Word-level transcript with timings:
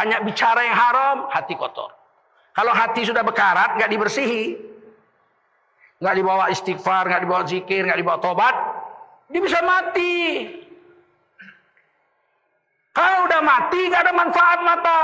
banyak 0.00 0.32
bicara 0.32 0.64
yang 0.64 0.72
haram, 0.80 1.16
hati 1.28 1.52
kotor. 1.60 1.92
Kalau 2.56 2.72
hati 2.72 3.04
sudah 3.04 3.20
bekarat, 3.20 3.76
nggak 3.76 3.92
dibersihi, 3.92 4.56
nggak 6.00 6.14
dibawa 6.16 6.48
istighfar, 6.48 7.04
nggak 7.04 7.28
dibawa 7.28 7.44
zikir, 7.44 7.84
nggak 7.84 8.00
dibawa 8.00 8.16
tobat, 8.24 8.56
dia 9.28 9.44
bisa 9.44 9.60
mati. 9.60 10.48
Kalau 12.96 13.28
udah 13.28 13.40
mati, 13.44 13.80
nggak 13.92 14.02
ada 14.08 14.14
manfaat 14.16 14.60
mata, 14.64 15.00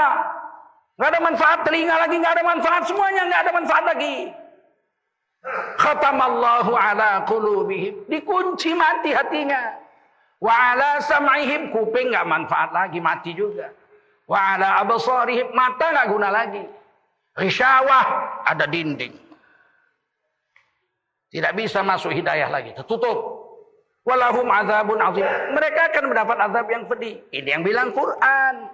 nggak 0.96 1.10
ada 1.12 1.20
manfaat 1.20 1.58
telinga 1.68 1.96
lagi, 2.00 2.16
nggak 2.16 2.34
ada 2.40 2.44
manfaat 2.56 2.82
semuanya, 2.88 3.22
nggak 3.28 3.42
ada 3.44 3.52
manfaat 3.52 3.84
lagi. 3.84 4.16
Khatamallahu 5.76 6.72
ala 6.72 7.22
qulubihim. 7.28 8.08
Dikunci 8.08 8.72
mati 8.72 9.12
hatinya. 9.12 9.76
Wa 10.40 10.72
ala 10.72 11.04
sam'ihim 11.04 11.70
kuping 11.70 12.16
nggak 12.16 12.26
manfaat 12.26 12.72
lagi, 12.72 12.98
mati 12.98 13.36
juga. 13.36 13.70
Wa 14.26 14.58
ala 14.58 14.82
absarihim 14.82 15.54
mata 15.54 15.86
nggak 15.94 16.08
guna 16.10 16.28
lagi. 16.34 16.64
Risyawah 17.38 18.04
ada 18.46 18.66
dinding. 18.66 19.14
Tidak 21.30 21.52
bisa 21.52 21.82
masuk 21.82 22.14
hidayah 22.14 22.48
lagi, 22.48 22.72
tertutup. 22.74 23.44
Walahum 24.06 24.46
azabun 24.46 25.02
azim. 25.02 25.26
Mereka 25.52 25.90
akan 25.92 26.04
mendapat 26.14 26.36
azab 26.38 26.66
yang 26.70 26.86
pedih. 26.86 27.18
Ini 27.34 27.58
yang 27.58 27.62
bilang 27.66 27.90
Quran. 27.90 28.70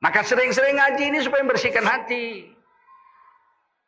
Maka 0.00 0.24
sering-sering 0.24 0.78
ngaji 0.80 1.04
ini 1.12 1.18
supaya 1.20 1.44
membersihkan 1.44 1.84
hati. 1.84 2.48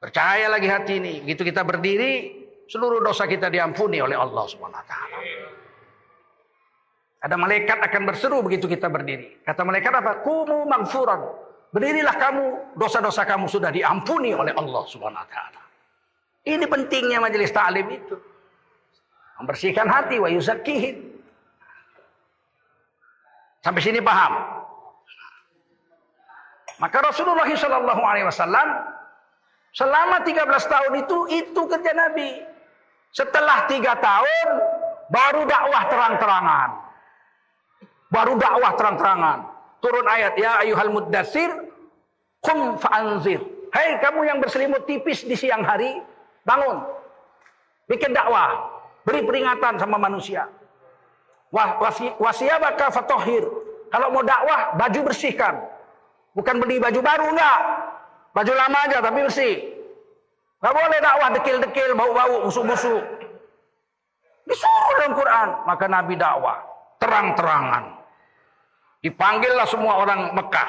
Percaya 0.02 0.50
lagi 0.50 0.66
hati 0.66 0.98
ini. 0.98 1.22
Begitu 1.22 1.48
kita 1.48 1.62
berdiri, 1.62 2.42
seluruh 2.66 3.00
dosa 3.00 3.24
kita 3.24 3.48
diampuni 3.48 4.02
oleh 4.02 4.18
Allah 4.18 4.44
taala. 4.84 5.18
Ada 7.22 7.38
malaikat 7.38 7.78
akan 7.78 8.02
berseru 8.02 8.42
begitu 8.42 8.66
kita 8.66 8.90
berdiri. 8.90 9.38
Kata 9.46 9.62
malaikat 9.62 9.94
apa? 9.94 10.26
Kumu 10.26 10.66
maghfuran. 10.66 11.22
Berdirilah 11.70 12.18
kamu, 12.18 12.76
dosa-dosa 12.76 13.22
kamu 13.24 13.46
sudah 13.46 13.70
diampuni 13.70 14.34
oleh 14.34 14.52
Allah 14.52 14.82
Subhanahu 14.90 15.22
wa 15.22 15.30
taala. 15.30 15.62
Ini 16.42 16.66
pentingnya 16.66 17.22
majelis 17.22 17.54
ta'lim 17.54 17.86
itu. 17.88 18.18
Membersihkan 19.38 19.86
hati 19.86 20.18
wa 20.18 20.28
yuzakkihim. 20.28 21.14
Sampai 23.62 23.80
sini 23.80 24.02
paham? 24.02 24.42
Maka 26.82 26.98
Rasulullah 27.06 27.46
sallallahu 27.46 28.02
alaihi 28.02 28.26
wasallam 28.26 28.68
selama 29.70 30.26
13 30.26 30.50
tahun 30.50 30.92
itu 31.06 31.18
itu 31.30 31.60
kerja 31.70 31.92
Nabi. 31.94 32.42
Setelah 33.14 33.70
tiga 33.70 33.94
tahun 34.02 34.46
baru 35.14 35.46
dakwah 35.46 35.82
terang-terangan. 35.86 36.91
Baru 38.12 38.36
dakwah 38.36 38.76
terang-terangan. 38.76 39.38
Turun 39.80 40.04
ayat 40.04 40.36
ya 40.36 40.60
ayuhal 40.60 40.92
muddatsir 40.92 41.48
kum 42.44 42.76
fa'anzir. 42.76 43.40
Hei 43.72 43.96
kamu 44.04 44.28
yang 44.28 44.38
berselimut 44.38 44.84
tipis 44.84 45.24
di 45.24 45.32
siang 45.32 45.64
hari, 45.64 45.96
bangun. 46.44 46.84
Bikin 47.88 48.12
dakwah, 48.12 48.68
beri 49.08 49.24
peringatan 49.24 49.80
sama 49.80 49.96
manusia. 49.96 50.44
Wasiyabaka 52.20 52.92
fatohir. 52.92 53.48
Kalau 53.88 54.12
mau 54.12 54.20
dakwah, 54.20 54.76
baju 54.76 55.08
bersihkan. 55.08 55.64
Bukan 56.36 56.60
beli 56.60 56.80
baju 56.80 57.00
baru 57.00 57.32
enggak. 57.32 57.60
Baju 58.32 58.52
lama 58.56 58.78
aja 58.88 59.04
tapi 59.04 59.20
bersih. 59.24 59.56
Gak 60.64 60.72
boleh 60.72 60.98
dakwah 61.00 61.28
dekil-dekil, 61.36 61.92
bau-bau, 61.92 62.48
busuk-busuk. 62.48 63.04
Disuruh 64.48 64.92
dalam 64.96 65.12
Quran. 65.12 65.48
Maka 65.68 65.84
Nabi 65.92 66.14
dakwah. 66.16 66.56
Terang-terangan. 66.96 68.01
Dipanggillah 69.02 69.66
semua 69.66 69.98
orang 69.98 70.30
Mekah. 70.30 70.68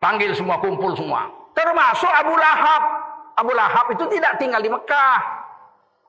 Panggil 0.00 0.32
semua, 0.32 0.56
kumpul 0.56 0.96
semua. 0.96 1.28
Termasuk 1.52 2.08
Abu 2.08 2.32
Lahab. 2.32 2.82
Abu 3.36 3.52
Lahab 3.52 3.86
itu 3.92 4.04
tidak 4.08 4.40
tinggal 4.40 4.64
di 4.64 4.72
Mekah. 4.72 5.20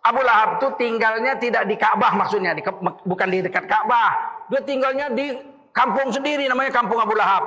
Abu 0.08 0.24
Lahab 0.24 0.58
itu 0.58 0.68
tinggalnya 0.80 1.36
tidak 1.36 1.68
di 1.68 1.76
Ka'bah 1.76 2.16
maksudnya. 2.16 2.56
Di, 2.56 2.64
bukan 3.04 3.28
di 3.28 3.44
dekat 3.44 3.68
Ka'bah. 3.68 4.12
Dia 4.48 4.64
tinggalnya 4.64 5.12
di 5.12 5.36
kampung 5.76 6.16
sendiri 6.16 6.48
namanya 6.48 6.72
kampung 6.72 7.04
Abu 7.04 7.12
Lahab. 7.20 7.44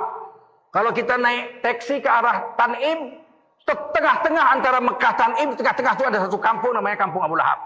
Kalau 0.69 0.93
kita 0.93 1.17
naik 1.17 1.65
taksi 1.65 1.97
ke 2.05 2.09
arah 2.09 2.53
Tanim, 2.53 3.17
tengah-tengah 3.65 4.45
antara 4.53 4.77
Mekah 4.77 5.13
Tanim, 5.17 5.57
tengah-tengah 5.57 5.97
itu 5.97 6.03
ada 6.05 6.19
satu 6.29 6.37
kampung 6.37 6.77
namanya 6.77 7.01
kampung 7.01 7.25
Abu 7.25 7.33
Lahab. 7.33 7.57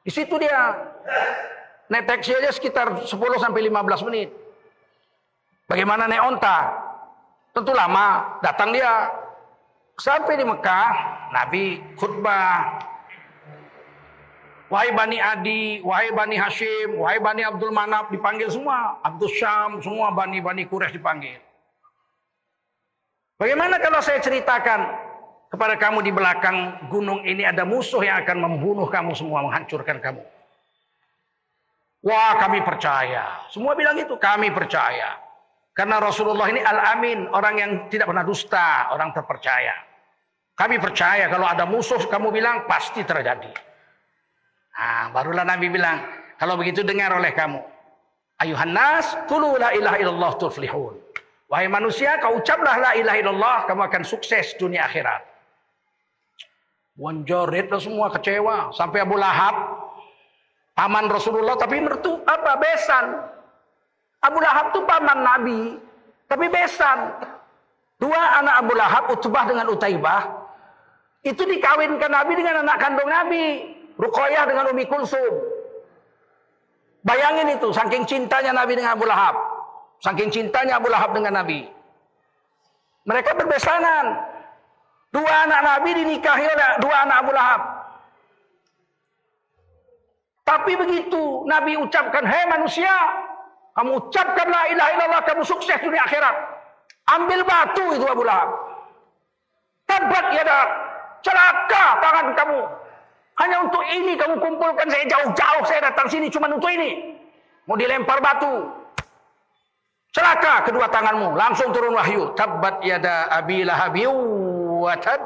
Di 0.00 0.08
situ 0.08 0.32
dia 0.40 0.72
naik 1.90 2.06
taksi 2.06 2.32
aja 2.38 2.54
sekitar 2.54 3.02
10 3.02 3.10
sampai 3.42 3.66
15 3.66 4.06
menit. 4.06 4.30
Bagaimana 5.66 6.06
naik 6.06 6.22
onta? 6.22 6.58
Tentu 7.50 7.74
lama, 7.74 8.38
datang 8.40 8.70
dia. 8.70 9.10
Sampai 9.98 10.38
di 10.38 10.46
Mekah, 10.46 10.88
Nabi 11.34 11.82
khutbah. 11.98 12.88
Wahai 14.70 14.94
Bani 14.94 15.18
Adi, 15.18 15.82
wahai 15.82 16.14
Bani 16.14 16.38
Hashim, 16.38 16.94
wahai 16.94 17.18
Bani 17.18 17.42
Abdul 17.42 17.74
Manaf 17.74 18.06
dipanggil 18.14 18.46
semua. 18.46 19.02
Abdul 19.02 19.28
Syam, 19.34 19.82
semua 19.82 20.14
Bani-Bani 20.14 20.62
Quraisy 20.70 20.94
dipanggil. 20.94 21.42
Bagaimana 23.34 23.82
kalau 23.82 23.98
saya 23.98 24.22
ceritakan 24.22 24.94
kepada 25.50 25.74
kamu 25.74 26.06
di 26.06 26.14
belakang 26.14 26.86
gunung 26.86 27.26
ini 27.26 27.42
ada 27.42 27.66
musuh 27.66 27.98
yang 27.98 28.22
akan 28.22 28.46
membunuh 28.46 28.86
kamu 28.86 29.10
semua, 29.18 29.42
menghancurkan 29.42 29.98
kamu. 29.98 30.22
Wah 32.00 32.40
kami 32.40 32.64
percaya. 32.64 33.44
Semua 33.52 33.76
bilang 33.76 33.96
itu, 34.00 34.16
kami 34.16 34.48
percaya. 34.52 35.20
Karena 35.76 36.00
Rasulullah 36.00 36.48
ini 36.48 36.60
al-amin, 36.60 37.28
orang 37.32 37.54
yang 37.60 37.70
tidak 37.92 38.08
pernah 38.08 38.24
dusta, 38.24 38.88
orang 38.92 39.12
terpercaya. 39.12 39.76
Kami 40.56 40.76
percaya 40.76 41.28
kalau 41.32 41.48
ada 41.48 41.64
musuh 41.64 42.04
kamu 42.04 42.32
bilang 42.32 42.68
pasti 42.68 43.00
terjadi. 43.00 43.48
Nah, 44.76 45.12
barulah 45.12 45.44
Nabi 45.44 45.72
bilang, 45.72 46.04
kalau 46.36 46.56
begitu 46.60 46.84
dengar 46.84 47.12
oleh 47.16 47.32
kamu. 47.32 47.60
Ayuhan 48.40 48.72
nas, 48.72 49.16
kulu 49.28 49.60
la 49.60 49.72
ilaha 49.76 49.96
illallah 50.00 50.32
tuflihun. 50.40 50.96
Wahai 51.48 51.68
manusia, 51.68 52.20
kau 52.20 52.36
ucaplah 52.40 52.76
la 52.76 52.92
ilaha 52.96 53.16
illallah, 53.20 53.56
kamu 53.68 53.88
akan 53.88 54.02
sukses 54.04 54.56
dunia 54.56 54.84
akhirat. 54.84 55.20
Wanjorit 57.00 57.72
semua 57.80 58.12
kecewa. 58.12 58.72
Sampai 58.76 59.00
Abu 59.00 59.16
Lahab, 59.16 59.79
paman 60.74 61.06
Rasulullah, 61.10 61.56
tapi 61.58 61.80
mertu 61.82 62.20
apa 62.24 62.56
besan. 62.58 63.06
Abu 64.20 64.38
Lahab 64.40 64.76
itu 64.76 64.80
paman 64.84 65.18
Nabi, 65.24 65.60
tapi 66.28 66.46
besan. 66.52 66.98
Dua 68.00 68.40
anak 68.40 68.54
Abu 68.64 68.72
Lahab, 68.76 69.04
Utbah 69.12 69.44
dengan 69.44 69.68
Utaibah, 69.68 70.24
itu 71.20 71.44
dikawinkan 71.44 72.08
Nabi 72.08 72.32
dengan 72.32 72.64
anak 72.64 72.76
kandung 72.80 73.08
Nabi. 73.08 73.76
Ruqayyah 74.00 74.48
dengan 74.48 74.72
Umi 74.72 74.88
Kulsum. 74.88 75.44
Bayangin 77.04 77.60
itu, 77.60 77.68
saking 77.68 78.08
cintanya 78.08 78.56
Nabi 78.56 78.80
dengan 78.80 78.96
Abu 78.96 79.04
Lahab. 79.04 79.36
Saking 80.00 80.32
cintanya 80.32 80.80
Abu 80.80 80.88
Lahab 80.88 81.12
dengan 81.12 81.36
Nabi. 81.36 81.68
Mereka 83.04 83.36
berbesanan. 83.36 84.16
Dua 85.12 85.32
anak 85.44 85.60
Nabi 85.60 85.90
dinikahi 86.00 86.44
oleh 86.48 86.68
dua 86.80 86.96
anak 87.04 87.16
Abu 87.20 87.32
Lahab. 87.36 87.60
Tapi 90.50 90.74
begitu 90.74 91.46
Nabi 91.46 91.78
ucapkan, 91.78 92.26
hei 92.26 92.42
manusia, 92.50 92.90
kamu 93.78 94.02
ucapkan 94.02 94.50
la 94.50 94.66
ilaha 94.74 94.90
illallah, 94.98 95.22
kamu 95.22 95.46
sukses 95.46 95.78
dunia 95.78 96.02
akhirat. 96.02 96.34
Ambil 97.06 97.46
batu 97.46 97.94
itu 97.94 98.02
Abu 98.02 98.26
Lahab. 98.26 98.50
Tabat 99.86 100.34
ya 100.34 100.42
dah, 100.42 100.66
celaka 101.22 101.84
tangan 102.02 102.26
kamu. 102.34 102.60
Hanya 103.38 103.56
untuk 103.62 103.82
ini 103.94 104.18
kamu 104.18 104.42
kumpulkan 104.42 104.90
saya 104.90 105.06
jauh-jauh, 105.06 105.62
saya 105.70 105.86
datang 105.86 106.10
sini 106.10 106.26
cuma 106.26 106.50
untuk 106.50 106.66
ini. 106.66 107.14
Mau 107.70 107.78
dilempar 107.78 108.18
batu. 108.18 108.74
Celaka 110.10 110.66
kedua 110.66 110.90
tanganmu, 110.90 111.38
langsung 111.38 111.70
turun 111.70 111.94
wahyu. 111.94 112.34
Tabat 112.34 112.82
yada 112.82 113.30
abi 113.30 113.62
lahabi 113.62 114.10
wa 114.82 114.98
tab. 114.98 115.22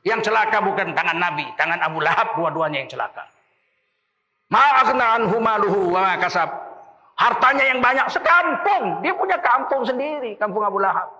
Yang 0.00 0.32
celaka 0.32 0.64
bukan 0.64 0.96
tangan 0.96 1.20
Nabi, 1.20 1.44
tangan 1.60 1.84
Abu 1.84 2.00
Lahab 2.00 2.32
dua-duanya 2.40 2.80
yang 2.80 2.88
celaka. 2.88 3.37
Ma'akhna 4.48 5.04
anhu 5.20 5.36
maluhu 5.40 5.92
wa 5.92 6.16
kasab. 6.16 6.48
Hartanya 7.18 7.64
yang 7.74 7.80
banyak 7.82 8.06
sekampung, 8.08 9.02
dia 9.02 9.12
punya 9.12 9.36
kampung 9.42 9.82
sendiri, 9.82 10.38
kampung 10.38 10.62
Abu 10.62 10.78
Lahab. 10.78 11.10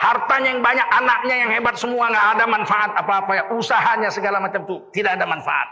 Hartanya 0.00 0.56
yang 0.56 0.62
banyak, 0.64 0.86
anaknya 0.90 1.34
yang 1.44 1.50
hebat 1.54 1.76
semua 1.76 2.08
nggak 2.08 2.26
ada 2.36 2.44
manfaat 2.48 2.90
apa-apa 2.96 3.32
ya. 3.36 3.44
Usahanya 3.52 4.08
segala 4.10 4.40
macam 4.42 4.64
itu 4.64 4.80
tidak 4.90 5.20
ada 5.20 5.28
manfaat. 5.28 5.68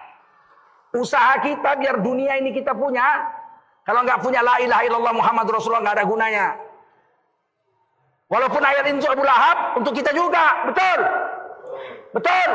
Usaha 0.94 1.40
kita 1.40 1.76
biar 1.80 2.00
dunia 2.00 2.36
ini 2.38 2.54
kita 2.54 2.72
punya. 2.76 3.04
Kalau 3.88 4.04
nggak 4.04 4.20
punya 4.20 4.44
la 4.44 4.60
ilaha 4.60 4.84
illallah 4.84 5.14
Muhammad 5.16 5.48
Rasulullah 5.48 5.80
nggak 5.80 5.96
ada 5.96 6.06
gunanya. 6.06 6.46
Walaupun 8.28 8.60
ayat 8.60 8.84
ini 8.84 9.00
Abu 9.08 9.24
Lahab, 9.24 9.80
untuk 9.80 9.96
kita 9.96 10.12
juga, 10.12 10.68
betul. 10.68 11.00
Betul 12.12 12.50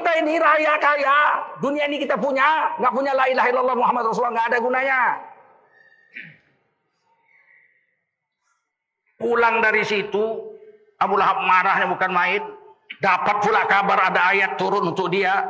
kita 0.00 0.24
ini 0.24 0.40
raya 0.40 0.80
kaya, 0.80 1.18
dunia 1.60 1.84
ini 1.84 2.00
kita 2.00 2.16
punya, 2.16 2.72
nggak 2.80 2.92
punya 2.96 3.12
la 3.12 3.28
ilaha 3.28 3.48
illallah 3.52 3.76
Muhammad 3.76 4.08
Rasulullah 4.08 4.34
nggak 4.40 4.48
ada 4.48 4.58
gunanya. 4.64 5.00
Pulang 9.20 9.60
dari 9.60 9.84
situ, 9.84 10.24
Abu 10.96 11.20
Lahab 11.20 11.44
marahnya 11.44 11.92
bukan 11.92 12.10
main. 12.16 12.42
Dapat 13.04 13.36
pula 13.44 13.68
kabar 13.68 14.08
ada 14.08 14.32
ayat 14.32 14.56
turun 14.56 14.96
untuk 14.96 15.12
dia. 15.12 15.44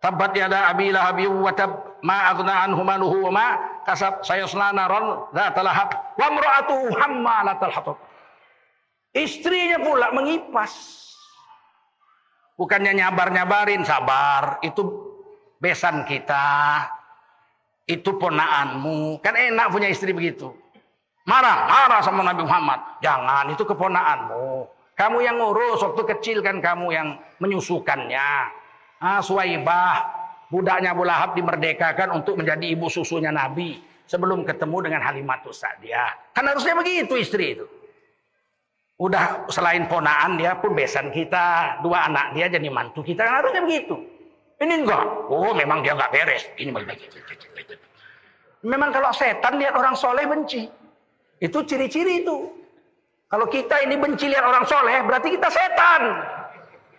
Tabat 0.00 0.32
yada 0.36 0.72
abi 0.72 0.92
lahab 0.92 1.16
watab 1.40 2.00
ma 2.04 2.32
aghna 2.32 2.68
anhu 2.68 2.84
maluhu 2.84 3.16
wa 3.28 3.32
ma 3.32 3.46
kasab 3.88 4.20
sayasla 4.20 4.76
naron 4.76 5.24
la 5.32 5.52
talahab 5.56 5.88
wa 6.20 6.24
imra'atuhu 6.24 6.92
la 6.92 7.52
hatab. 7.56 7.96
Istrinya 9.16 9.80
pula 9.80 10.12
mengipas 10.12 11.05
Bukannya 12.56 12.96
nyabar-nyabarin, 12.96 13.84
sabar. 13.84 14.64
Itu 14.64 14.82
besan 15.60 16.08
kita. 16.08 16.88
Itu 17.84 18.16
ponaanmu. 18.16 19.20
Kan 19.20 19.36
enak 19.36 19.68
punya 19.70 19.92
istri 19.92 20.16
begitu. 20.16 20.50
Marah, 21.28 21.68
marah 21.68 22.00
sama 22.00 22.24
Nabi 22.24 22.48
Muhammad. 22.48 23.02
Jangan, 23.04 23.52
itu 23.52 23.62
keponaanmu. 23.68 24.72
Kamu 24.96 25.18
yang 25.20 25.36
ngurus, 25.36 25.84
waktu 25.84 26.02
kecil 26.16 26.40
kan 26.40 26.64
kamu 26.64 26.86
yang 26.94 27.08
menyusukannya. 27.42 28.30
Ah, 28.96 29.20
Suwaibah, 29.20 30.08
budaknya 30.48 30.96
Abu 30.96 31.04
Lahab 31.04 31.36
dimerdekakan 31.36 32.16
untuk 32.16 32.40
menjadi 32.40 32.72
ibu 32.72 32.88
susunya 32.88 33.28
Nabi. 33.28 33.84
Sebelum 34.06 34.46
ketemu 34.46 34.86
dengan 34.86 35.02
Halimatus 35.02 35.66
Sa'diyah. 35.66 36.30
Kan 36.30 36.46
harusnya 36.46 36.78
begitu 36.78 37.18
istri 37.18 37.58
itu. 37.58 37.66
Udah 38.96 39.44
selain 39.52 39.84
ponaan 39.92 40.40
dia 40.40 40.56
pun 40.56 40.72
besan 40.72 41.12
kita. 41.12 41.78
Dua 41.84 42.08
anak 42.08 42.32
dia 42.32 42.48
jadi 42.48 42.68
mantu 42.72 43.04
kita. 43.04 43.28
Kan 43.28 43.44
harusnya 43.44 43.60
begitu. 43.64 43.96
Ini 44.56 44.84
enggak. 44.84 45.04
Oh 45.28 45.52
memang 45.52 45.84
dia 45.84 45.92
enggak 45.92 46.12
beres. 46.16 46.48
Ini 46.56 46.72
Memang 48.64 48.90
kalau 48.90 49.12
setan 49.12 49.60
lihat 49.60 49.76
orang 49.76 49.92
soleh 49.92 50.24
benci. 50.24 50.64
Itu 51.38 51.60
ciri-ciri 51.68 52.24
itu. 52.24 52.48
Kalau 53.28 53.46
kita 53.52 53.84
ini 53.84 54.00
benci 54.00 54.32
lihat 54.32 54.46
orang 54.46 54.64
soleh, 54.64 55.02
berarti 55.04 55.34
kita 55.34 55.50
setan. 55.50 56.02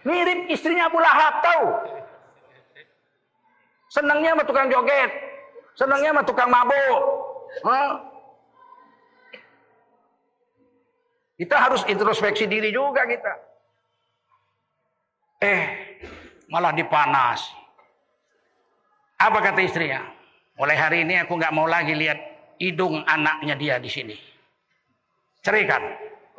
Mirip 0.05 0.47
istrinya 0.51 0.87
Abu 0.91 0.99
Lahab, 1.01 1.33
tahu? 1.41 1.65
Senangnya 3.91 4.35
sama 4.35 4.43
tukang 4.43 4.67
joget. 4.69 5.11
Senangnya 5.75 6.11
sama 6.13 6.23
tukang 6.27 6.49
mabuk. 6.51 6.99
Hah? 7.63 8.06
Kita 11.37 11.55
harus 11.69 11.85
introspeksi 11.85 12.49
diri 12.49 12.73
juga 12.73 13.05
kita. 13.05 13.33
Eh, 15.37 15.63
malah 16.49 16.73
dipanas. 16.73 17.45
Apa 19.21 19.37
kata 19.45 19.61
istrinya? 19.61 20.01
Mulai 20.57 20.77
hari 20.77 20.97
ini 21.05 21.21
aku 21.21 21.37
nggak 21.37 21.53
mau 21.53 21.69
lagi 21.69 21.93
lihat 21.93 22.17
hidung 22.57 23.05
anaknya 23.05 23.53
dia 23.53 23.75
di 23.77 23.85
sini. 23.85 24.17
Ceraikan. 25.45 25.81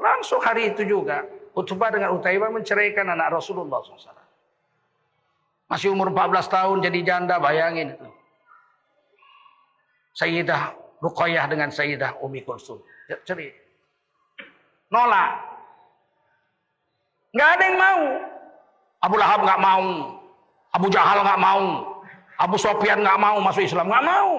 Langsung 0.02 0.42
hari 0.42 0.74
itu 0.74 0.82
juga 0.82 1.22
Utbah 1.54 1.90
dengan 1.90 2.14
Utaibah 2.14 2.50
menceraikan 2.50 3.06
anak 3.10 3.38
Rasulullah 3.38 3.82
SAW. 3.82 4.18
Masih 5.70 5.90
umur 5.94 6.10
14 6.10 6.46
tahun 6.50 6.76
jadi 6.82 6.98
janda, 7.02 7.38
bayangin 7.38 7.94
itu. 7.94 8.08
Sayyidah 10.18 10.74
Ruqayyah 10.98 11.46
dengan 11.46 11.70
Sayyidah 11.70 12.18
Umi 12.22 12.42
Kulsum. 12.42 12.82
Cerai. 13.22 13.67
Nolak. 14.88 15.30
Nggak 17.36 17.48
ada 17.54 17.64
yang 17.64 17.78
mau. 17.78 18.02
Abu 19.04 19.16
Lahab 19.20 19.40
nggak 19.44 19.60
mau. 19.60 19.84
Abu 20.74 20.86
Jahal 20.92 21.18
nggak 21.24 21.40
mau. 21.40 21.64
Abu 22.38 22.56
Sofyan 22.56 23.00
nggak 23.04 23.20
mau 23.20 23.36
masuk 23.44 23.64
Islam. 23.64 23.88
Nggak 23.88 24.04
mau. 24.04 24.30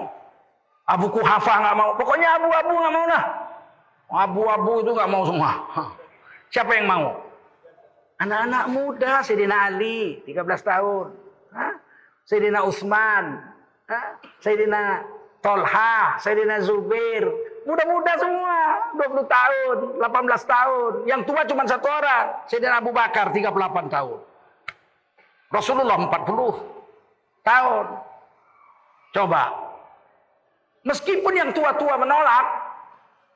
Abu 0.90 1.06
Kuhafa 1.10 1.54
nggak 1.62 1.76
mau. 1.78 1.90
Pokoknya 1.94 2.28
abu-abu 2.38 2.72
nggak 2.74 2.94
mau 2.94 3.06
lah. 3.06 3.24
Abu-abu 4.10 4.72
itu 4.82 4.90
nggak 4.90 5.10
mau 5.10 5.22
semua. 5.22 5.50
Siapa 6.52 6.72
yang 6.74 6.90
mau? 6.90 7.14
Anak-anak 8.20 8.64
muda, 8.68 9.24
Sayyidina 9.24 9.72
Ali, 9.72 10.20
13 10.28 10.44
tahun. 10.60 11.06
Sayyidina 12.28 12.60
Utsman, 12.68 13.40
Sayyidina 14.44 15.02
Tolha, 15.40 16.20
Sayyidina 16.20 16.60
Zubair. 16.60 17.26
Muda-muda 17.68 18.12
semua, 18.16 18.56
20 18.96 19.28
tahun, 19.28 19.76
18 20.00 20.44
tahun. 20.48 20.92
Yang 21.04 21.20
tua 21.28 21.40
cuma 21.44 21.62
satu 21.68 21.88
orang, 21.92 22.24
Sayyidina 22.48 22.80
Abu 22.80 22.90
Bakar, 22.90 23.28
38 23.28 23.92
tahun. 23.92 24.18
Rasulullah 25.52 25.98
40 25.98 26.56
tahun. 27.44 27.86
Coba. 29.10 29.42
Meskipun 30.86 31.34
yang 31.36 31.50
tua-tua 31.52 32.00
menolak, 32.00 32.46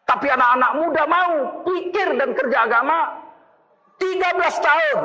tapi 0.08 0.32
anak-anak 0.32 0.72
muda 0.80 1.02
mau 1.04 1.32
pikir 1.68 2.16
dan 2.16 2.32
kerja 2.32 2.58
agama 2.64 3.12
13 4.00 4.40
tahun. 4.64 5.00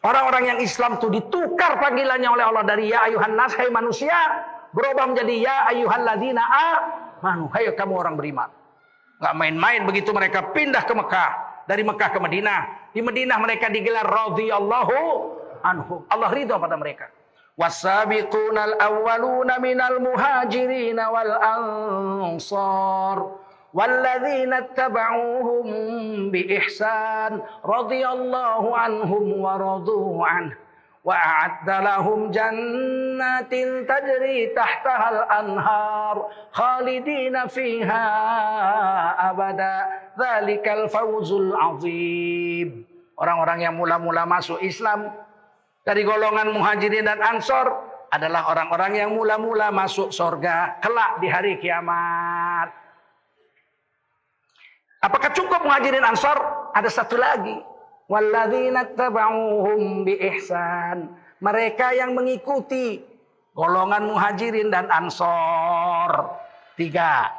Orang-orang 0.00 0.44
yang 0.56 0.58
Islam 0.64 0.96
itu 0.96 1.12
ditukar 1.12 1.76
panggilannya 1.76 2.30
oleh 2.32 2.44
Allah 2.48 2.64
dari 2.64 2.88
ya 2.88 3.04
ayuhan 3.04 3.36
nas 3.36 3.52
hai 3.52 3.68
manusia 3.68 4.16
berubah 4.75 5.07
menjadi 5.07 5.35
ya 5.39 5.57
ayuhan 5.71 6.03
ladina 6.03 6.43
amanu 6.43 7.47
hai 7.55 7.71
kamu 7.71 7.93
orang 7.95 8.19
beriman. 8.19 8.51
Gak 9.23 9.33
main-main 9.33 9.87
begitu 9.87 10.11
mereka 10.11 10.51
pindah 10.51 10.83
ke 10.83 10.91
Mekah 10.91 11.31
dari 11.65 11.87
Mekah 11.87 12.09
ke 12.11 12.19
Madinah. 12.19 12.91
Di 12.91 12.99
Madinah 12.99 13.39
mereka 13.39 13.71
digelar 13.71 14.03
radhiyallahu 14.03 14.97
anhu. 15.63 16.03
Allah 16.11 16.29
ridho 16.35 16.59
pada 16.59 16.75
mereka. 16.75 17.07
والسابقون 17.55 18.57
الأولون 18.57 19.61
من 19.61 19.81
المهاجرين 19.81 20.99
والأنصار 20.99 22.11
والذين 23.73 24.53
اتبعوهم 24.53 25.65
بإحسان 26.31 27.41
رضي 27.65 28.07
الله 28.07 28.77
عنهم 28.77 29.41
ورضوا 29.41 30.27
عنه 30.27 30.55
وأعد 31.05 31.69
لهم 31.69 32.31
جنات 32.33 33.53
تجري 33.85 34.37
تحتها 34.57 35.07
الأنهار 35.09 36.15
خالدين 36.51 37.35
فيها 37.47 38.05
أبدا 39.29 39.75
ذلك 40.17 40.65
الفوز 40.65 41.29
العظيم 41.33 42.69
orang-orang 43.21 43.69
yang 43.69 43.77
mula-mula 43.77 44.25
masuk 44.25 44.59
Islam 44.65 45.13
dari 45.85 46.01
golongan 46.01 46.49
muhajirin 46.51 47.05
dan 47.05 47.21
ansor 47.21 47.69
adalah 48.09 48.49
orang-orang 48.49 49.05
yang 49.05 49.09
mula-mula 49.13 49.69
masuk 49.69 50.09
sorga 50.09 50.81
kelak 50.81 51.21
di 51.21 51.27
hari 51.29 51.61
kiamat. 51.61 52.73
Apakah 55.05 55.29
cukup 55.37 55.61
muhajirin 55.61 56.01
ansor? 56.01 56.33
Ada 56.73 56.89
satu 56.89 57.13
lagi. 57.19 57.68
Walladzina 58.10 58.90
taba'uhum. 58.98 60.02
Mereka 61.40 61.86
yang 61.94 62.18
mengikuti 62.18 62.98
golongan 63.54 64.10
muhajirin 64.10 64.74
dan 64.74 64.90
ansor. 64.90 66.10
Tiga. 66.74 67.30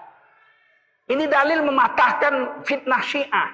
Ini 1.11 1.27
dalil 1.27 1.67
mematahkan 1.67 2.63
fitnah 2.63 3.03
syiah. 3.03 3.51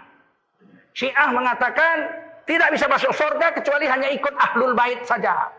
Syiah 0.94 1.34
mengatakan 1.34 2.06
tidak 2.46 2.70
bisa 2.78 2.86
masuk 2.86 3.10
surga 3.18 3.50
kecuali 3.58 3.90
hanya 3.90 4.14
ikut 4.14 4.34
ahlul 4.38 4.78
bait 4.78 5.02
saja. 5.10 5.50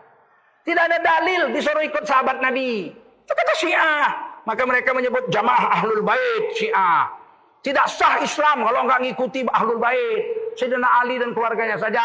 Tidak 0.63 0.79
ada 0.79 0.95
dalil 1.03 1.51
disuruh 1.51 1.83
ikut 1.83 2.07
sahabat 2.07 2.39
Nabi. 2.39 2.87
Itu 2.95 3.33
kata 3.35 3.53
Syiah. 3.59 4.07
Maka 4.47 4.63
mereka 4.63 4.95
menyebut 4.95 5.27
jamaah 5.27 5.75
ahlul 5.75 6.07
bait 6.07 6.55
Syiah. 6.55 7.18
Tidak 7.59 7.85
sah 7.91 8.23
Islam 8.23 8.63
kalau 8.63 8.87
nggak 8.87 8.99
ngikuti 9.03 9.43
ahlul 9.51 9.79
bait. 9.79 10.55
Sayyidina 10.55 10.87
Ali 11.03 11.19
dan 11.19 11.35
keluarganya 11.35 11.75
saja. 11.75 12.03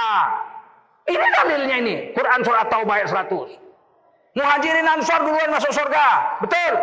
Ini 1.06 1.26
dalilnya 1.36 1.76
ini. 1.78 1.94
Quran 2.16 2.40
surat 2.42 2.66
Taubah 2.72 3.02
ayat 3.02 3.10
100. 3.12 3.62
Muhajirin 4.34 4.86
Ansar 4.88 5.22
duluan 5.22 5.50
masuk 5.54 5.70
surga. 5.70 6.38
Betul? 6.42 6.74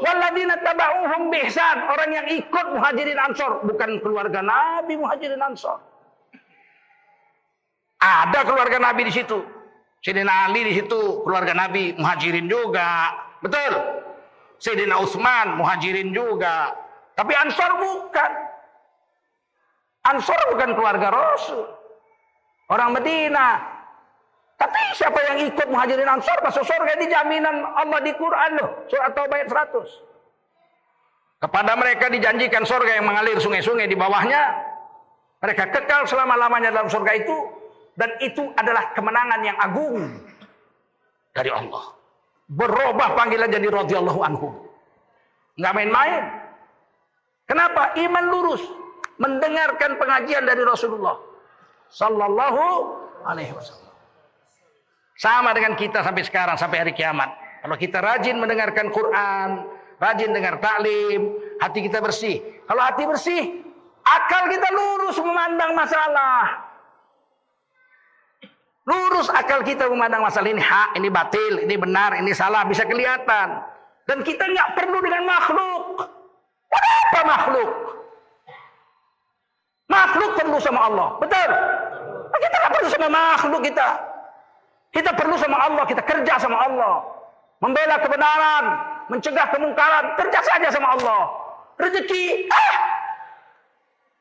Waladina 0.00 0.56
taba'uhum 0.64 1.28
bihsan. 1.28 1.76
Orang 1.84 2.10
yang 2.16 2.26
ikut 2.32 2.66
Muhajirin 2.72 3.20
Ansar. 3.20 3.60
Bukan 3.60 4.00
keluarga 4.00 4.40
Nabi 4.40 4.96
Muhajirin 4.96 5.42
Ansar. 5.44 5.76
Ada 7.98 8.40
keluarga 8.46 8.78
Nabi 8.78 9.10
di 9.10 9.12
situ. 9.12 9.42
Sayyidina 9.98 10.46
Ali 10.46 10.62
di 10.70 10.72
situ, 10.78 11.26
keluarga 11.26 11.50
Nabi, 11.58 11.90
muhajirin 11.98 12.46
juga. 12.46 13.18
Betul? 13.42 13.74
Sayyidina 14.62 15.02
Utsman, 15.02 15.58
muhajirin 15.58 16.14
juga. 16.14 16.70
Tapi 17.18 17.32
Ansor 17.34 17.70
bukan. 17.82 18.30
Ansor 20.06 20.38
bukan 20.54 20.70
keluarga 20.78 21.10
Rasul. 21.10 21.66
Orang 22.70 22.94
Medina. 22.94 23.58
Tapi 24.54 24.78
siapa 24.94 25.18
yang 25.34 25.50
ikut 25.50 25.66
muhajirin 25.66 26.06
Ansor 26.06 26.38
masuk 26.46 26.62
surga 26.62 26.94
ini 27.02 27.10
jaminan 27.10 27.66
Allah 27.74 27.98
di 28.06 28.14
Quran 28.14 28.50
loh. 28.62 28.70
Surat 28.86 29.18
Taubah 29.18 29.34
ayat 29.34 29.50
100. 29.50 31.42
Kepada 31.42 31.74
mereka 31.74 32.06
dijanjikan 32.10 32.62
surga 32.62 33.02
yang 33.02 33.06
mengalir 33.10 33.38
sungai-sungai 33.42 33.90
di 33.90 33.98
bawahnya. 33.98 34.54
Mereka 35.38 35.70
kekal 35.70 36.02
selama-lamanya 36.06 36.74
dalam 36.74 36.90
surga 36.90 37.14
itu 37.14 37.36
dan 37.94 38.10
itu 38.18 38.50
adalah 38.58 38.90
kemenangan 38.94 39.40
yang 39.42 39.58
agung 39.58 40.18
dari 41.30 41.50
Allah. 41.50 41.94
Berubah 42.50 43.14
panggilan 43.14 43.50
jadi 43.50 43.70
radhiyallahu 43.70 44.20
anhu. 44.22 44.50
Enggak 45.58 45.74
main-main. 45.78 46.47
Kenapa? 47.48 47.96
Iman 47.96 48.28
lurus. 48.28 48.62
mendengarkan 49.18 49.98
pengajian 49.98 50.46
dari 50.46 50.62
Rasulullah 50.62 51.18
sallallahu 51.90 52.62
alaihi 53.26 53.50
wasallam. 53.50 53.90
Sama 55.18 55.50
dengan 55.50 55.74
kita 55.74 56.06
sampai 56.06 56.22
sekarang 56.22 56.54
sampai 56.54 56.86
hari 56.86 56.92
kiamat. 56.94 57.26
Kalau 57.58 57.74
kita 57.74 57.98
rajin 57.98 58.38
mendengarkan 58.38 58.94
Quran, 58.94 59.66
rajin 59.98 60.30
dengar 60.30 60.62
taklim, 60.62 61.34
hati 61.58 61.82
kita 61.82 61.98
bersih. 61.98 62.38
Kalau 62.70 62.82
hati 62.86 63.02
bersih, 63.02 63.42
akal 64.06 64.46
kita 64.46 64.68
lurus 64.70 65.18
memandang 65.18 65.74
masalah. 65.74 66.70
Lurus 68.86 69.26
akal 69.34 69.66
kita 69.66 69.90
memandang 69.90 70.22
masalah 70.22 70.48
ini 70.48 70.62
hak, 70.62 70.94
ini 70.94 71.10
batil, 71.10 71.66
ini 71.66 71.74
benar, 71.74 72.14
ini 72.22 72.30
salah, 72.30 72.62
bisa 72.62 72.86
kelihatan. 72.86 73.58
Dan 74.06 74.22
kita 74.22 74.46
nggak 74.46 74.78
perlu 74.78 75.02
dengan 75.02 75.26
makhluk. 75.26 76.17
Kenapa 76.68 77.20
makhluk? 77.24 77.70
Makhluk 79.88 80.30
perlu 80.36 80.58
sama 80.60 80.80
Allah, 80.84 81.08
betul? 81.16 81.50
Kita 82.38 82.58
perlu 82.70 82.88
sama 82.92 83.08
makhluk 83.08 83.60
kita. 83.64 83.88
Kita 84.92 85.10
perlu 85.16 85.36
sama 85.40 85.56
Allah, 85.58 85.84
kita 85.88 86.02
kerja 86.04 86.34
sama 86.40 86.56
Allah. 86.60 86.94
Membela 87.58 87.96
kebenaran, 87.98 88.64
mencegah 89.10 89.48
kemungkaran, 89.50 90.14
kerja 90.14 90.40
saja 90.44 90.68
sama 90.70 90.94
Allah. 90.94 91.20
Rezeki, 91.78 92.46
ah, 92.52 92.74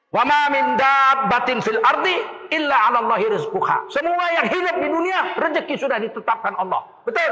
Wa 0.07 0.23
ma 0.23 0.47
min 0.47 0.79
dabbatin 0.79 1.59
fil 1.59 1.83
ardi 1.83 2.15
illa 2.55 2.75
'ala 2.87 3.03
Allahi 3.03 3.27
rizquha. 3.27 3.91
Semua 3.91 4.25
yang 4.39 4.47
hidup 4.47 4.75
di 4.79 4.87
dunia 4.87 5.35
rezeki 5.35 5.75
sudah 5.75 5.99
ditetapkan 5.99 6.55
Allah. 6.55 6.87
Betul? 7.03 7.31